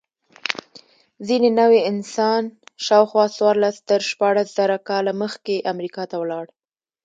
ځینې 1.27 1.49
نوعې 1.59 1.81
انسان 1.91 2.43
شاوخوا 2.85 3.25
څوارلس 3.35 3.75
تر 3.89 3.99
شپاړس 4.09 4.47
زره 4.57 4.77
کاله 4.89 5.11
مخکې 5.23 5.65
امریکا 5.71 6.03
ته 6.11 6.15
ولاړ. 6.21 6.45